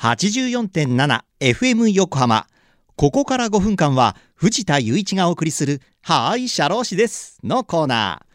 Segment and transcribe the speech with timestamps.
[0.00, 2.46] 84.7FM 横浜。
[2.96, 8.26] ここから5分間は藤田雄一がお送りするはーい社労士ですのコーナー。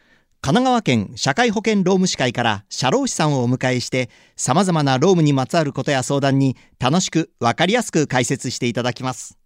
[0.42, 9.36] 神奈川県社会保険労務士会から社労士さんをお迎えして様々な労務にまつわることや相談に楽しく分かりやすく解説していただきます。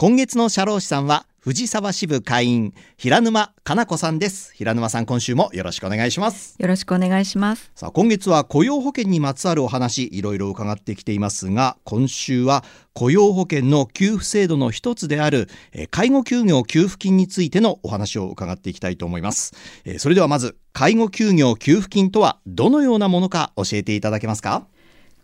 [0.00, 4.54] 今月の社労士さんは藤沢支部会員平沼かな子さんです。
[4.54, 6.54] 平沼さん今週もよろしくお願いします。
[6.56, 7.72] よろしくお願いします。
[7.74, 12.62] さあ今月は雇用保険にまつわるお話いろいろ伺ってきていますが今週は
[12.94, 19.52] 雇用保険の給付制度の一つであるえー介護休業給付金についてのお話を伺っていきたいと思います、
[19.84, 24.64] えーそれではまず介護休業給付金とはどのようなものか教えていただけますか？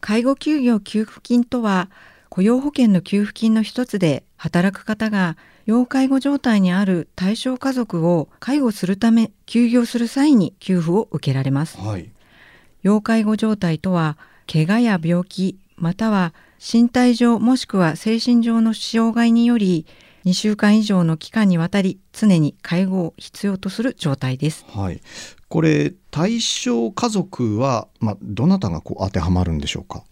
[0.01, 1.88] 介護休業給付金とは、
[2.29, 11.78] 雇用保険の給付金の一つで、働く方が要介護状態にある対象家族を介護するため休業する際に給付を受けられます。
[11.78, 12.10] はい
[12.82, 19.86] 要介護状態とは、怪我や病気、または身体上もしくは精神上の障害により、
[20.26, 24.66] 2週間以上の期間にわたり常に介護を必要とする状態です。
[24.68, 25.01] はい
[25.48, 30.02] これ対象家族はまあどなたがこう当てはまるんでしょうか？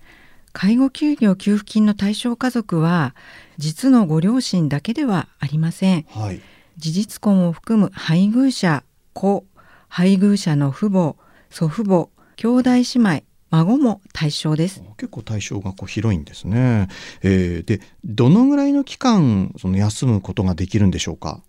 [0.52, 3.14] 介護休業給付金の対象家族は
[3.58, 6.02] 実のご両親だけではありません。
[6.10, 6.40] はい。
[6.78, 9.44] 事実婚を含む配偶者子
[9.88, 11.16] 配偶者の父母
[11.50, 14.82] 祖父母兄弟姉妹孫も対象です。
[14.96, 16.88] 結構対象がこう広いんですね、
[17.22, 21.40] えーでどのぐらいの期間その休むことができるんでしょうか？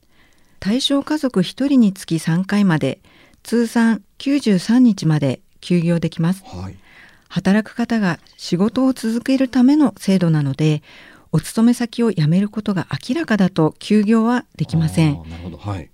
[0.60, 3.00] 対象家族1人につき3回まで
[3.44, 6.44] 通算93日まで休業できます。
[6.46, 6.76] はい
[7.34, 10.84] 働く方が仕事を続けるための制度なので
[11.32, 15.14] お勤め先を辞めることが明らかだと休業はできません。
[15.14, 15.58] あーなるほど。
[15.58, 15.90] はい。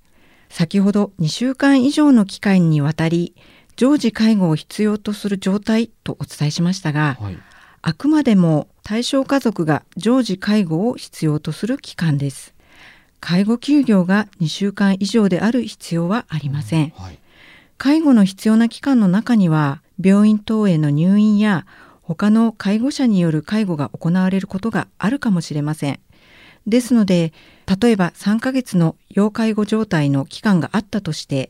[0.50, 3.36] 先ほど2週間以上の期間にわたり
[3.78, 7.38] 常時介護を必要とする状態とお伝えしましたがはい。
[7.82, 12.54] あくまでも対象家族が常時介護を必要とする期間です。
[13.22, 17.20] 介護休業が2週間以上である必要はありませんはい。
[17.78, 21.66] 介護の必要な期間の中には病院等への入院や
[22.02, 26.00] 他の介護者による介護が行われることがあるかもしれません。
[26.68, 27.34] ですので
[27.82, 31.50] 例えば3ヶ月の要介護状態の期間があったとして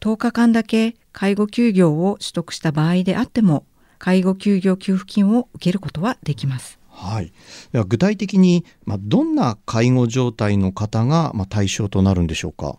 [0.00, 3.64] 10日間だけ介護休業を取得した場合であっても
[3.98, 6.78] 介護休業給付金を受けることはできます。
[6.90, 7.32] はい、
[7.72, 12.78] では具体的に、まあ、どんな介護状態の方が、まあ、対象となるんでしょうか？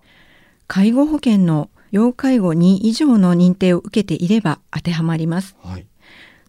[0.68, 5.56] 介護保険の要介護2以上の認定を受けていれば当てはまります。
[5.63, 5.85] はい、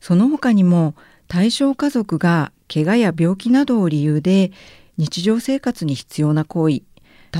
[0.01, 0.95] その他にも
[1.29, 4.53] 対象家族が怪我や病気などを理由で
[4.97, 6.83] 日常生活に必要な行為。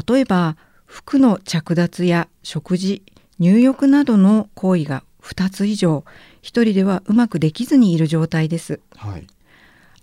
[0.09, 3.03] 例えば服の着脱や食事
[3.39, 6.05] 入浴などの行為が2つ以上
[6.43, 8.81] 1人ではうまくできずにいる状態です。
[8.97, 9.27] はい、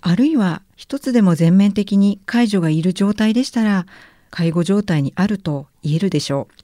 [0.02, 3.86] あるいは1つでも全面的に介助がいる状態でしたら
[4.30, 6.63] 介護状態にあると言えるでしょう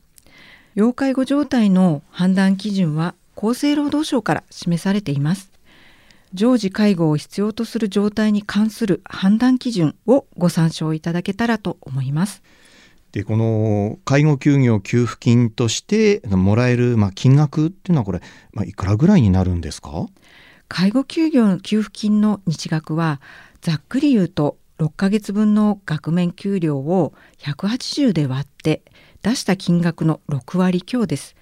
[0.80, 5.52] 要介護状態の判断基準は厚生労働省から示されています。
[6.34, 12.42] 常時介護を必要とする状態に関する判断基準をご参照いただけたらと思います。
[13.12, 18.22] でこの介護休業給付金としてもらえる、まあ、金額っていうのはこれ、
[18.54, 20.06] まあ、いくらぐらいになるんですか？
[20.70, 23.20] 介護休業の給付金の日額は
[23.60, 28.82] ざっくり言うと6ヶ月分の額面給料を180で割って
[29.22, 31.36] 出した金額の6割強です。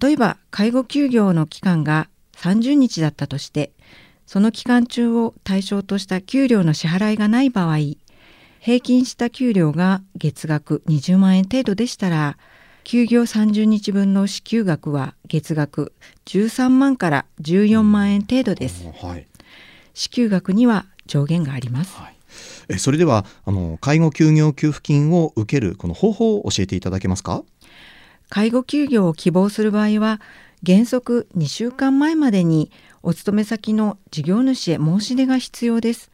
[0.00, 3.72] 例えば介護休業の期間が30日だったとして
[4.26, 7.78] その期間中を対象とした給料の支払いがない場合
[8.60, 12.38] 平均した給料が月額20万円程度でしたら
[12.84, 15.92] 休業30日分の支給額は月額
[16.26, 18.86] 13万から14万円程度です。
[19.02, 19.26] はい
[19.94, 21.96] 支給額には上限があります。
[21.96, 22.16] はい、
[22.72, 27.44] えそれではあの介護休業給付金を受けるこの方法を教えていただけますか？
[28.30, 30.20] 介護休業を希望する場合は
[30.64, 32.70] 原則2週間前までに
[33.02, 36.10] お勤め先の事業主へ申し出が必要です。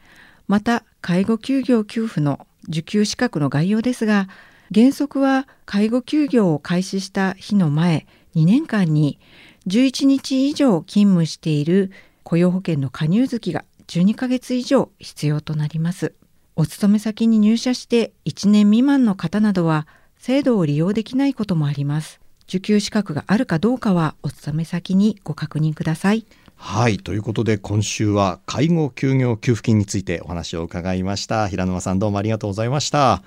[0.49, 4.29] また介護休業給付の受給資格の概要ですが
[4.75, 9.21] 原則は介護休業を開始した日の前2年間に
[9.69, 11.93] 11日以上勤務している
[12.25, 16.15] 雇用保険の加入月が12ヶ月以上必要となります。
[16.61, 19.87] お勤め先に入社して1年未満の方などは
[20.19, 22.21] 制度を利用できないこともあります。
[22.49, 26.27] 受給資格があるかどうかはお勤め先にご確認ください。
[26.57, 33.23] はいということで今週は介護休業給付金についてお話を伺いました平沼さんどうもありがとうございました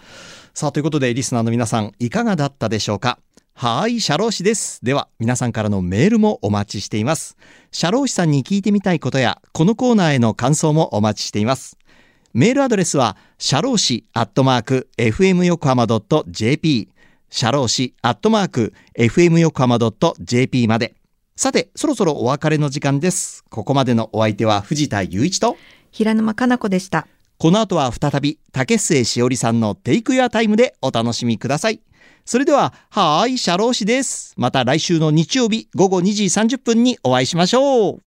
[0.54, 3.18] さあということでリスナーの皆さんいかがだったでしょうか？
[3.54, 4.84] はい、社労士です。
[4.84, 7.38] では、皆さんからのメールもお待ちしています。
[7.72, 11.78] 社労士さんに聞いてみたいことや、このコーナーへの感想もお待ちしています。
[12.34, 15.86] メールアドレスは、社労士アットマーク、fm 横浜
[16.30, 16.88] .jp、
[17.30, 19.78] 社労士アットマーク、fm 横浜
[20.22, 20.96] .jp まで。
[21.36, 23.44] さて、そろそろお別れの時間です。
[23.50, 25.58] ここまでのお相手は藤田雄一と、
[25.92, 27.06] 平沼かな子でした。
[27.38, 31.82] この後は再び竹末しおりさんのテイクヤータイムでお楽しみください。
[32.24, 34.36] それでは、はーい、社労士です。
[34.38, 38.00] また来週の日曜日午後2時30分にお会いしましょう。